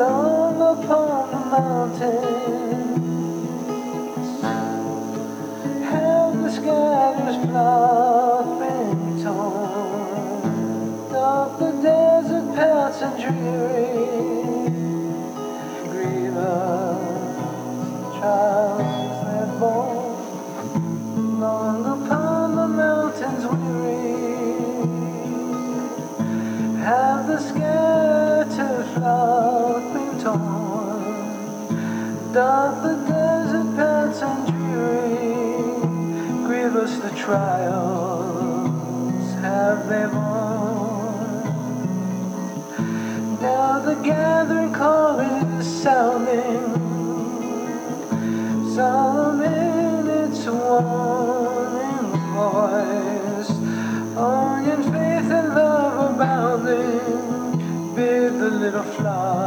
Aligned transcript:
long 0.00 0.56
upon 0.62 1.30
the 1.30 1.40
mountains. 1.52 2.20
And 5.92 6.44
the 6.44 6.50
scatters 6.50 7.38
flock 7.44 8.46
been 8.60 9.22
torn. 9.22 11.14
Up 11.14 11.58
the 11.58 11.72
desert 11.82 12.48
paths 12.54 13.02
and 13.02 13.16
dreary. 13.22 13.99
Dark 32.32 32.82
the 32.84 32.94
desert 33.08 33.74
paths 33.74 34.22
and 34.22 34.46
dreary, 34.46 35.74
grievous 36.46 36.96
the 36.98 37.10
trials 37.10 38.70
have 39.40 39.88
they 39.88 40.06
borne. 40.06 41.42
Now 43.42 43.80
the 43.80 43.94
gathering 43.96 44.72
call 44.72 45.18
is 45.18 45.82
sounding, 45.82 46.74
solemn 48.76 49.42
in 49.42 50.06
its 50.06 50.46
warning 50.46 52.12
voice. 52.30 53.50
On 54.16 54.64
in 54.70 54.82
faith 54.84 55.30
and 55.32 55.48
love 55.48 56.14
abounding, 56.14 57.94
bid 57.96 58.38
the 58.38 58.50
little 58.50 58.84
flock 58.84 59.39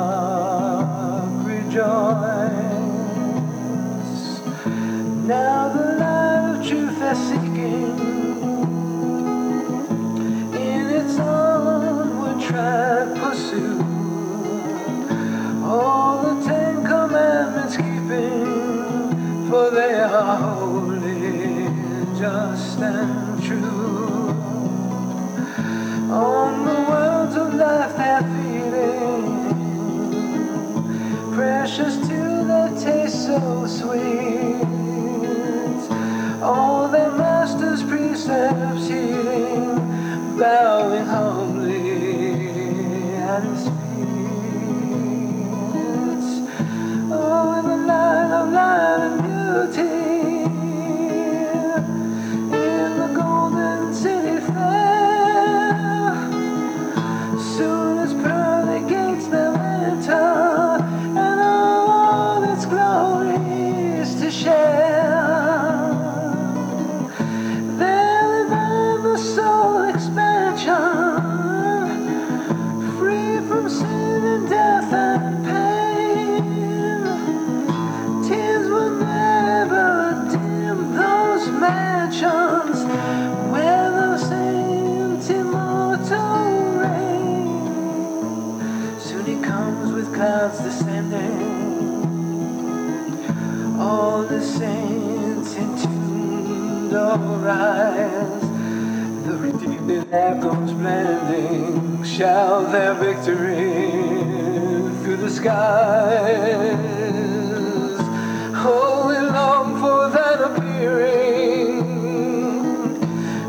Now 5.25 5.69
the 5.69 5.83
light 5.99 6.59
of 6.59 6.67
truth 6.67 6.99
they're 6.99 7.15
seeking, 7.15 7.97
in 10.53 10.89
its 10.89 11.17
onward 11.17 12.41
track 12.41 13.15
pursue. 13.15 13.79
All 15.63 16.23
the 16.23 16.43
Ten 16.43 16.83
Commandments 16.83 17.77
keeping, 17.77 19.49
for 19.49 19.69
they 19.71 19.93
are 20.01 20.35
holy, 20.35 21.69
just 22.19 22.79
and 22.79 23.41
true. 23.41 24.27
On 26.11 26.65
the 26.65 26.79
words 26.91 27.35
of 27.37 27.53
life 27.53 27.95
they're 27.95 28.23
feeding, 28.33 29.25
precious 31.33 31.95
to 32.09 32.43
their 32.45 32.71
taste 32.77 33.25
so 33.25 33.65
sweet. 33.67 34.52
Precepts 38.33 38.87
heeding, 38.87 40.37
bowing 40.37 41.05
humbly 41.05 42.07
at 43.17 43.43
his 43.43 43.63
feet. 43.63 43.73
Oh, 47.11 47.59
in 47.59 47.65
the 47.69 47.77
light 47.87 48.31
of 48.39 48.51
light 48.51 49.01
and 49.07 49.17
beauty, 49.23 50.12
the 94.27 94.41
saints 94.41 95.55
in 95.55 95.63
entombed 95.73 96.93
all 96.95 97.17
rise. 97.39 98.41
The 99.25 99.37
redeemed 99.37 99.91
in 99.91 100.13
echoes 100.13 100.71
blending 100.73 102.03
shout 102.03 102.71
their 102.71 102.93
victory 102.93 103.91
through 105.03 105.17
the 105.17 105.29
skies. 105.29 106.73
Oh, 108.65 109.07
we 109.09 109.15
long 109.29 109.79
for 109.81 110.09
that 110.09 110.41
appearing. 110.41 111.83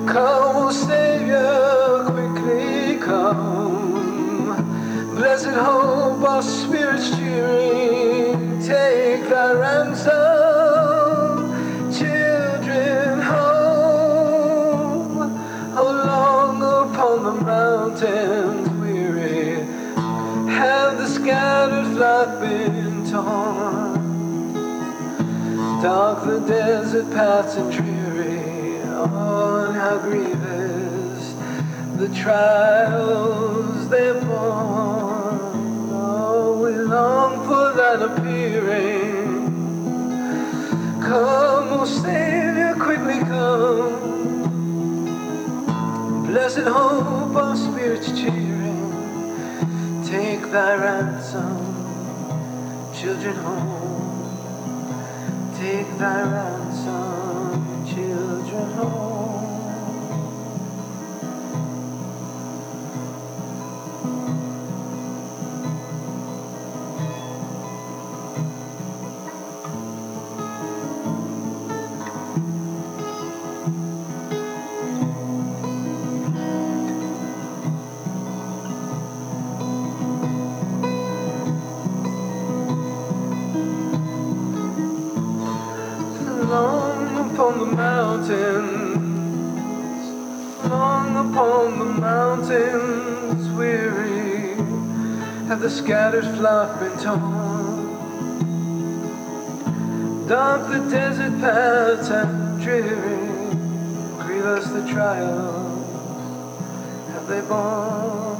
Come, 0.07 0.57
O 0.57 0.71
Savior, 0.71 2.05
quickly 2.11 2.99
come. 2.99 4.65
Blessed 5.15 5.47
hope, 5.49 6.23
our 6.23 6.43
spirits 6.43 7.11
cheering. 7.17 7.84
Torn. 23.15 23.95
Dark 25.81 26.25
the 26.25 26.41
desert 26.41 27.09
paths 27.13 27.55
and 27.55 27.71
dreary, 27.71 28.81
oh, 28.87 29.71
how 29.71 29.99
grievous 29.99 31.35
the 31.97 32.09
trials 32.09 33.89
they're 33.89 34.15
borne. 34.15 35.39
Oh, 35.93 36.59
we 36.61 36.73
long 36.73 37.47
for 37.47 37.73
that 37.77 38.03
appearing. 38.03 39.47
Come, 41.01 41.69
O 41.73 41.85
Savior, 41.85 42.75
quickly 42.81 43.21
come. 43.21 44.15
Blessed 46.27 46.67
hope, 46.67 47.37
our 47.37 47.55
spirits 47.55 48.11
cheering. 48.11 48.91
Take 50.05 50.51
thy 50.51 50.75
ransom, 50.75 51.74
children 53.05 53.37
home. 53.37 54.25
Take 55.59 55.99
thy 55.99 56.23
ransom, 56.23 57.87
children 57.87 58.71
home. 58.79 59.14
Upon 91.31 91.79
the 91.79 91.85
mountains, 91.85 93.49
weary, 93.57 94.55
have 95.47 95.61
the 95.61 95.71
scattered 95.71 96.25
flock 96.37 96.81
been 96.81 96.97
torn. 96.99 97.85
Dark 100.27 100.69
the 100.69 100.81
desert 100.91 101.39
paths 101.41 102.09
and 102.11 102.61
dreary, 102.61 103.57
grievous 104.25 104.67
the 104.69 104.87
trials 104.93 105.87
have 107.13 107.27
they 107.27 107.41
borne. 107.43 108.34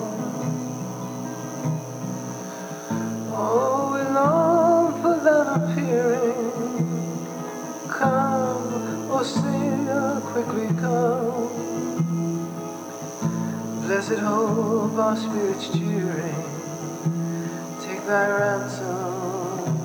Blessed 13.85 14.19
hope, 14.21 14.97
our 14.97 15.15
spirits 15.15 15.69
cheering. 15.69 16.45
Take 17.83 18.07
thy 18.07 18.31
ransom, 18.31 19.79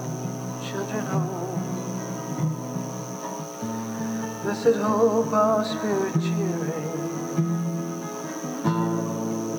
children 0.65 1.05
home. 1.07 1.59
Blessed 4.41 4.77
hope, 4.77 5.33
our 5.33 5.65
spirit 5.65 6.13
cheering. 6.13 6.91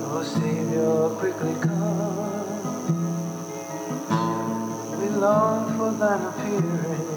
Oh, 0.08 0.22
Savior, 0.24 1.10
quickly 1.20 1.54
come. 1.60 2.56
We 4.98 5.08
long 5.20 5.76
for 5.76 5.90
thine 6.00 6.22
appearing. 6.32 7.08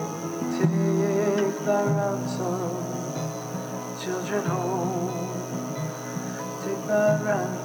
Take 0.59 1.65
thy 1.65 1.83
ransom, 1.83 2.83
children 4.03 4.43
home. 4.43 5.22
Ransom. 6.93 7.62